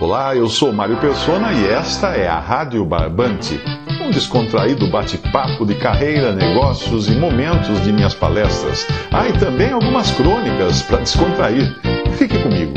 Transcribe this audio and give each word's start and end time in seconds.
Olá, 0.00 0.36
eu 0.36 0.48
sou 0.48 0.72
Mário 0.72 0.96
Persona 1.00 1.52
e 1.52 1.66
esta 1.66 2.14
é 2.14 2.28
a 2.28 2.38
Rádio 2.38 2.84
Barbante, 2.84 3.60
um 4.00 4.12
descontraído 4.12 4.88
bate-papo 4.88 5.66
de 5.66 5.74
carreira, 5.74 6.32
negócios 6.32 7.08
e 7.08 7.16
momentos 7.16 7.82
de 7.82 7.92
minhas 7.92 8.14
palestras. 8.14 8.86
Ah, 9.10 9.28
e 9.28 9.36
também 9.40 9.72
algumas 9.72 10.12
crônicas 10.12 10.82
para 10.82 10.98
descontrair. 10.98 11.76
Fique 12.16 12.40
comigo. 12.40 12.74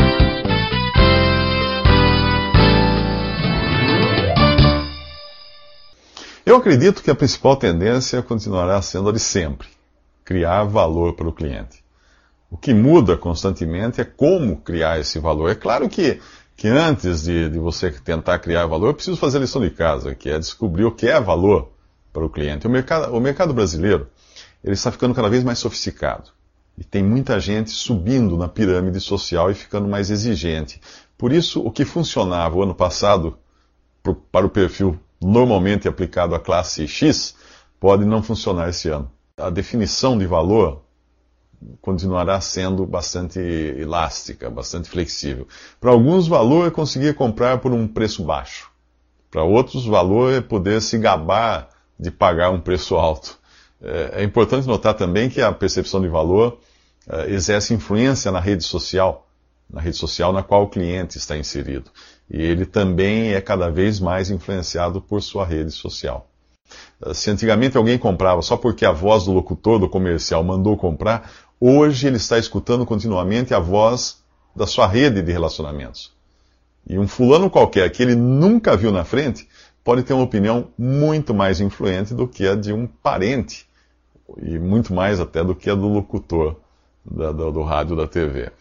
Eu 6.43 6.55
acredito 6.55 7.03
que 7.03 7.11
a 7.11 7.15
principal 7.15 7.55
tendência 7.55 8.23
continuará 8.23 8.81
sendo 8.81 9.09
a 9.09 9.11
de 9.11 9.19
sempre: 9.19 9.67
criar 10.25 10.63
valor 10.63 11.13
para 11.13 11.27
o 11.27 11.31
cliente. 11.31 11.81
O 12.51 12.57
que 12.57 12.73
muda 12.73 13.15
constantemente 13.15 14.01
é 14.01 14.03
como 14.03 14.57
criar 14.57 14.99
esse 14.99 15.17
valor. 15.19 15.49
É 15.49 15.55
claro 15.55 15.87
que, 15.87 16.19
que 16.61 16.67
antes 16.67 17.23
de, 17.23 17.49
de 17.49 17.57
você 17.57 17.89
tentar 17.89 18.37
criar 18.37 18.67
valor, 18.67 18.89
eu 18.89 18.93
preciso 18.93 19.17
fazer 19.17 19.39
a 19.39 19.41
lição 19.41 19.59
de 19.59 19.71
casa, 19.71 20.13
que 20.13 20.29
é 20.29 20.37
descobrir 20.37 20.85
o 20.85 20.91
que 20.91 21.07
é 21.07 21.19
valor 21.19 21.71
para 22.13 22.23
o 22.23 22.29
cliente. 22.29 22.67
O 22.67 22.69
mercado, 22.69 23.11
o 23.15 23.19
mercado 23.19 23.51
brasileiro 23.51 24.07
ele 24.63 24.75
está 24.75 24.91
ficando 24.91 25.15
cada 25.15 25.27
vez 25.27 25.43
mais 25.43 25.57
sofisticado. 25.57 26.29
E 26.77 26.83
tem 26.83 27.01
muita 27.01 27.39
gente 27.39 27.71
subindo 27.71 28.37
na 28.37 28.47
pirâmide 28.47 28.99
social 28.99 29.49
e 29.49 29.55
ficando 29.55 29.87
mais 29.87 30.11
exigente. 30.11 30.79
Por 31.17 31.33
isso, 31.33 31.65
o 31.65 31.71
que 31.71 31.83
funcionava 31.83 32.55
o 32.55 32.61
ano 32.61 32.75
passado 32.75 33.39
para 34.31 34.45
o 34.45 34.49
perfil 34.49 34.99
normalmente 35.19 35.87
aplicado 35.87 36.35
à 36.35 36.39
classe 36.39 36.87
X 36.87 37.33
pode 37.79 38.05
não 38.05 38.21
funcionar 38.21 38.69
esse 38.69 38.87
ano. 38.87 39.09
A 39.35 39.49
definição 39.49 40.15
de 40.15 40.27
valor 40.27 40.83
continuará 41.81 42.39
sendo 42.41 42.85
bastante 42.85 43.39
elástica, 43.39 44.49
bastante 44.49 44.89
flexível. 44.89 45.47
Para 45.79 45.91
alguns, 45.91 46.27
valor 46.27 46.67
é 46.67 46.71
conseguir 46.71 47.13
comprar 47.13 47.59
por 47.59 47.71
um 47.71 47.87
preço 47.87 48.23
baixo. 48.23 48.69
Para 49.29 49.43
outros, 49.43 49.85
valor 49.85 50.33
é 50.33 50.41
poder 50.41 50.81
se 50.81 50.97
gabar 50.97 51.69
de 51.99 52.11
pagar 52.11 52.49
um 52.49 52.59
preço 52.59 52.95
alto. 52.95 53.39
É, 53.81 54.21
é 54.21 54.23
importante 54.23 54.67
notar 54.67 54.93
também 54.93 55.29
que 55.29 55.41
a 55.41 55.51
percepção 55.51 56.01
de 56.01 56.07
valor 56.07 56.59
é, 57.07 57.31
exerce 57.31 57.73
influência 57.73 58.31
na 58.31 58.39
rede 58.39 58.63
social, 58.63 59.27
na 59.69 59.79
rede 59.79 59.97
social 59.97 60.33
na 60.33 60.43
qual 60.43 60.63
o 60.63 60.69
cliente 60.69 61.17
está 61.17 61.37
inserido. 61.37 61.89
E 62.29 62.41
ele 62.41 62.65
também 62.65 63.33
é 63.33 63.41
cada 63.41 63.69
vez 63.69 63.99
mais 63.99 64.29
influenciado 64.29 65.01
por 65.01 65.21
sua 65.21 65.45
rede 65.45 65.71
social. 65.71 66.27
Se 67.13 67.29
antigamente 67.29 67.75
alguém 67.75 67.97
comprava 67.97 68.41
só 68.41 68.55
porque 68.55 68.85
a 68.85 68.91
voz 68.91 69.25
do 69.25 69.33
locutor 69.33 69.79
do 69.79 69.89
comercial 69.89 70.43
mandou 70.43 70.77
comprar, 70.77 71.29
hoje 71.61 72.07
ele 72.07 72.17
está 72.17 72.39
escutando 72.39 72.85
continuamente 72.87 73.53
a 73.53 73.59
voz 73.59 74.23
da 74.55 74.65
sua 74.65 74.87
rede 74.87 75.21
de 75.21 75.31
relacionamentos. 75.31 76.11
E 76.87 76.97
um 76.97 77.07
fulano 77.07 77.49
qualquer 77.49 77.89
que 77.91 78.01
ele 78.01 78.15
nunca 78.15 78.75
viu 78.75 78.91
na 78.91 79.05
frente 79.05 79.47
pode 79.83 80.01
ter 80.01 80.13
uma 80.13 80.23
opinião 80.23 80.69
muito 80.77 81.33
mais 81.33 81.61
influente 81.61 82.13
do 82.13 82.27
que 82.27 82.47
a 82.47 82.55
de 82.55 82.73
um 82.73 82.87
parente, 82.87 83.67
e 84.41 84.57
muito 84.57 84.93
mais 84.93 85.19
até 85.19 85.43
do 85.43 85.55
que 85.55 85.69
a 85.69 85.75
do 85.75 85.87
locutor 85.87 86.55
da, 87.05 87.31
do, 87.31 87.51
do 87.51 87.61
rádio 87.61 87.95
da 87.95 88.07
TV. 88.07 88.51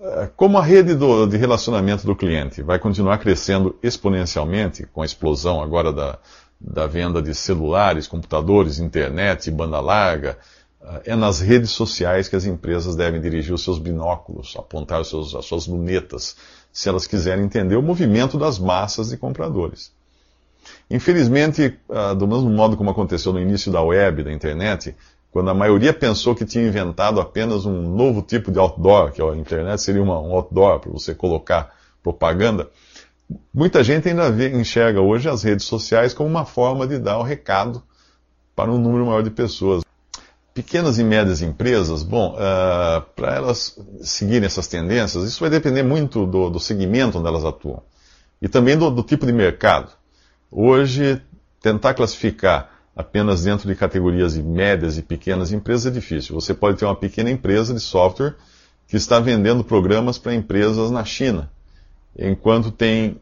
É, 0.00 0.30
como 0.36 0.58
a 0.58 0.62
rede 0.62 0.94
do, 0.94 1.26
de 1.26 1.36
relacionamento 1.36 2.06
do 2.06 2.14
cliente 2.14 2.62
vai 2.62 2.78
continuar 2.78 3.18
crescendo 3.18 3.76
exponencialmente, 3.82 4.86
com 4.86 5.02
a 5.02 5.06
explosão 5.06 5.60
agora 5.60 5.92
da, 5.92 6.18
da 6.60 6.86
venda 6.86 7.20
de 7.20 7.34
celulares, 7.34 8.06
computadores, 8.06 8.78
internet, 8.78 9.50
banda 9.50 9.80
larga, 9.80 10.38
é, 10.82 11.12
é 11.12 11.16
nas 11.16 11.40
redes 11.40 11.70
sociais 11.70 12.28
que 12.28 12.36
as 12.36 12.44
empresas 12.44 12.94
devem 12.96 13.20
dirigir 13.20 13.52
os 13.52 13.62
seus 13.62 13.78
binóculos, 13.78 14.54
apontar 14.56 15.00
os 15.00 15.08
seus, 15.08 15.34
as 15.34 15.44
suas 15.44 15.66
lunetas, 15.66 16.36
se 16.72 16.88
elas 16.88 17.06
quiserem 17.06 17.44
entender 17.44 17.76
o 17.76 17.82
movimento 17.82 18.38
das 18.38 18.58
massas 18.58 19.10
de 19.10 19.16
compradores. 19.16 19.92
Infelizmente, 20.90 21.78
ah, 21.90 22.14
do 22.14 22.26
mesmo 22.26 22.50
modo 22.50 22.76
como 22.76 22.90
aconteceu 22.90 23.32
no 23.32 23.40
início 23.40 23.72
da 23.72 23.82
web, 23.82 24.22
da 24.22 24.32
internet, 24.32 24.94
quando 25.30 25.50
a 25.50 25.54
maioria 25.54 25.92
pensou 25.92 26.34
que 26.34 26.44
tinha 26.44 26.66
inventado 26.66 27.20
apenas 27.20 27.66
um 27.66 27.94
novo 27.94 28.22
tipo 28.22 28.50
de 28.50 28.58
outdoor, 28.58 29.12
que 29.12 29.22
a 29.22 29.36
internet 29.36 29.80
seria 29.80 30.02
um 30.02 30.10
outdoor 30.10 30.80
para 30.80 30.90
você 30.90 31.14
colocar 31.14 31.74
propaganda, 32.02 32.68
muita 33.52 33.84
gente 33.84 34.08
ainda 34.08 34.30
vê, 34.30 34.50
enxerga 34.50 35.00
hoje 35.00 35.28
as 35.28 35.42
redes 35.42 35.66
sociais 35.66 36.14
como 36.14 36.28
uma 36.28 36.44
forma 36.44 36.86
de 36.86 36.98
dar 36.98 37.18
o 37.18 37.22
recado 37.22 37.82
para 38.56 38.70
um 38.70 38.78
número 38.78 39.06
maior 39.06 39.22
de 39.22 39.30
pessoas. 39.30 39.82
Pequenas 40.58 40.98
e 40.98 41.04
médias 41.04 41.40
empresas, 41.40 42.02
bom, 42.02 42.34
uh, 42.34 43.00
para 43.14 43.36
elas 43.36 43.78
seguirem 44.00 44.44
essas 44.44 44.66
tendências, 44.66 45.22
isso 45.22 45.38
vai 45.38 45.48
depender 45.48 45.84
muito 45.84 46.26
do, 46.26 46.50
do 46.50 46.58
segmento 46.58 47.16
onde 47.16 47.28
elas 47.28 47.44
atuam 47.44 47.80
e 48.42 48.48
também 48.48 48.76
do, 48.76 48.90
do 48.90 49.04
tipo 49.04 49.24
de 49.24 49.32
mercado. 49.32 49.92
Hoje, 50.50 51.22
tentar 51.62 51.94
classificar 51.94 52.72
apenas 52.96 53.44
dentro 53.44 53.68
de 53.68 53.76
categorias 53.76 54.34
de 54.34 54.42
médias 54.42 54.98
e 54.98 55.02
pequenas 55.02 55.52
empresas 55.52 55.86
é 55.86 55.90
difícil. 55.94 56.34
Você 56.34 56.52
pode 56.52 56.76
ter 56.76 56.86
uma 56.86 56.96
pequena 56.96 57.30
empresa 57.30 57.72
de 57.72 57.78
software 57.78 58.34
que 58.88 58.96
está 58.96 59.20
vendendo 59.20 59.62
programas 59.62 60.18
para 60.18 60.34
empresas 60.34 60.90
na 60.90 61.04
China, 61.04 61.48
enquanto 62.18 62.72
tem 62.72 63.20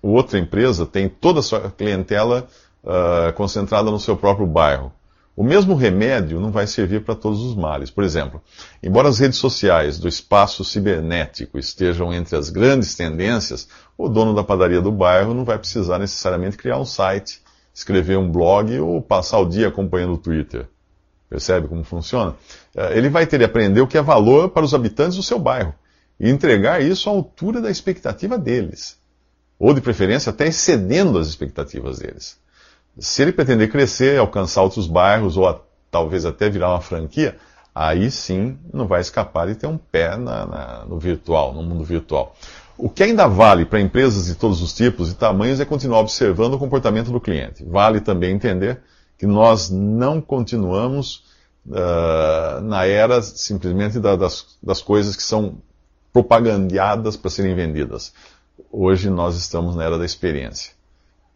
outra 0.00 0.38
empresa 0.38 0.86
tem 0.86 1.10
toda 1.10 1.40
a 1.40 1.42
sua 1.42 1.70
clientela 1.70 2.48
uh, 2.82 3.34
concentrada 3.34 3.90
no 3.90 4.00
seu 4.00 4.16
próprio 4.16 4.46
bairro. 4.46 4.90
O 5.36 5.42
mesmo 5.42 5.74
remédio 5.74 6.40
não 6.40 6.52
vai 6.52 6.66
servir 6.66 7.02
para 7.02 7.14
todos 7.14 7.40
os 7.40 7.56
males. 7.56 7.90
Por 7.90 8.04
exemplo, 8.04 8.40
embora 8.82 9.08
as 9.08 9.18
redes 9.18 9.38
sociais 9.38 9.98
do 9.98 10.06
espaço 10.06 10.64
cibernético 10.64 11.58
estejam 11.58 12.14
entre 12.14 12.36
as 12.36 12.50
grandes 12.50 12.94
tendências, 12.94 13.68
o 13.98 14.08
dono 14.08 14.34
da 14.34 14.44
padaria 14.44 14.80
do 14.80 14.92
bairro 14.92 15.34
não 15.34 15.44
vai 15.44 15.58
precisar 15.58 15.98
necessariamente 15.98 16.56
criar 16.56 16.78
um 16.78 16.84
site 16.84 17.42
escrever 17.74 18.16
um 18.16 18.30
blog 18.30 18.78
ou 18.78 19.02
passar 19.02 19.40
o 19.40 19.48
dia 19.48 19.66
acompanhando 19.66 20.14
o 20.14 20.18
Twitter. 20.18 20.68
Percebe 21.28 21.66
como 21.66 21.82
funciona? 21.82 22.36
É, 22.74 22.96
ele 22.96 23.08
vai 23.08 23.26
ter 23.26 23.38
de 23.38 23.44
aprender 23.44 23.80
o 23.80 23.86
que 23.88 23.98
é 23.98 24.02
valor 24.02 24.50
para 24.50 24.64
os 24.64 24.72
habitantes 24.72 25.16
do 25.16 25.22
seu 25.22 25.38
bairro 25.38 25.74
e 26.20 26.30
entregar 26.30 26.80
isso 26.80 27.10
à 27.10 27.12
altura 27.12 27.60
da 27.60 27.70
expectativa 27.70 28.38
deles. 28.38 28.96
Ou, 29.58 29.74
de 29.74 29.80
preferência, 29.80 30.30
até 30.30 30.46
excedendo 30.46 31.18
as 31.18 31.26
expectativas 31.26 31.98
deles. 31.98 32.38
Se 32.98 33.22
ele 33.22 33.32
pretender 33.32 33.70
crescer, 33.70 34.18
alcançar 34.18 34.62
outros 34.62 34.86
bairros 34.86 35.36
ou 35.36 35.48
a, 35.48 35.60
talvez 35.90 36.24
até 36.24 36.48
virar 36.48 36.70
uma 36.70 36.80
franquia, 36.80 37.36
aí 37.74 38.10
sim 38.10 38.56
não 38.72 38.86
vai 38.86 39.00
escapar 39.00 39.46
de 39.48 39.56
ter 39.56 39.66
um 39.66 39.76
pé 39.76 40.16
na, 40.16 40.46
na, 40.46 40.84
no 40.84 40.98
virtual, 40.98 41.52
no 41.52 41.62
mundo 41.62 41.84
virtual. 41.84 42.34
O 42.76 42.88
que 42.88 43.02
ainda 43.02 43.26
vale 43.28 43.64
para 43.64 43.80
empresas 43.80 44.26
de 44.26 44.34
todos 44.34 44.60
os 44.60 44.72
tipos 44.72 45.10
e 45.10 45.14
tamanhos 45.14 45.60
é 45.60 45.64
continuar 45.64 46.00
observando 46.00 46.54
o 46.54 46.58
comportamento 46.58 47.10
do 47.10 47.20
cliente. 47.20 47.64
Vale 47.64 48.00
também 48.00 48.34
entender 48.34 48.80
que 49.16 49.26
nós 49.26 49.70
não 49.70 50.20
continuamos 50.20 51.24
uh, 51.66 52.60
na 52.62 52.84
era 52.84 53.22
simplesmente 53.22 54.00
da, 54.00 54.16
das, 54.16 54.56
das 54.62 54.82
coisas 54.82 55.14
que 55.14 55.22
são 55.22 55.58
propagandeadas 56.12 57.16
para 57.16 57.30
serem 57.30 57.54
vendidas. 57.54 58.12
Hoje 58.70 59.08
nós 59.08 59.36
estamos 59.36 59.74
na 59.76 59.84
era 59.84 59.98
da 59.98 60.04
experiência. 60.04 60.72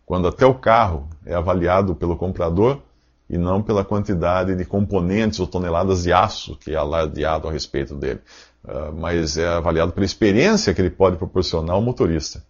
Quando 0.08 0.26
até 0.26 0.46
o 0.46 0.54
carro 0.54 1.06
é 1.26 1.34
avaliado 1.34 1.94
pelo 1.94 2.16
comprador 2.16 2.80
e 3.28 3.36
não 3.36 3.62
pela 3.62 3.84
quantidade 3.84 4.56
de 4.56 4.64
componentes 4.64 5.38
ou 5.38 5.46
toneladas 5.46 6.04
de 6.04 6.14
aço 6.14 6.56
que 6.56 6.72
é 6.72 6.76
alardeado 6.76 7.46
a 7.46 7.52
respeito 7.52 7.94
dele, 7.94 8.20
uh, 8.64 8.90
mas 8.98 9.36
é 9.36 9.46
avaliado 9.46 9.92
pela 9.92 10.06
experiência 10.06 10.72
que 10.72 10.80
ele 10.80 10.88
pode 10.88 11.18
proporcionar 11.18 11.76
ao 11.76 11.82
motorista, 11.82 12.42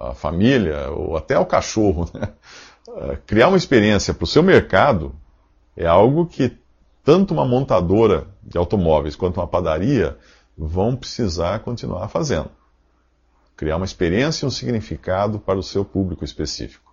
à 0.00 0.14
família 0.14 0.90
ou 0.90 1.14
até 1.14 1.34
ao 1.34 1.44
cachorro. 1.44 2.08
Né? 2.18 2.32
Uh, 2.88 3.18
criar 3.26 3.48
uma 3.48 3.58
experiência 3.58 4.14
para 4.14 4.24
o 4.24 4.26
seu 4.26 4.42
mercado 4.42 5.14
é 5.76 5.86
algo 5.86 6.24
que 6.24 6.56
tanto 7.04 7.34
uma 7.34 7.44
montadora 7.44 8.26
de 8.42 8.56
automóveis 8.56 9.14
quanto 9.14 9.36
uma 9.36 9.46
padaria 9.46 10.16
vão 10.56 10.96
precisar 10.96 11.58
continuar 11.58 12.08
fazendo. 12.08 12.50
Criar 13.54 13.76
uma 13.76 13.84
experiência 13.84 14.46
e 14.46 14.48
um 14.48 14.50
significado 14.50 15.38
para 15.38 15.58
o 15.58 15.62
seu 15.62 15.84
público 15.84 16.24
específico. 16.24 16.91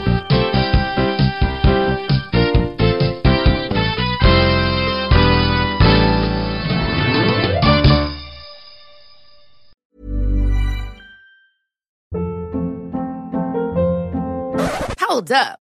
Hold 14.99 15.31
up. 15.31 15.66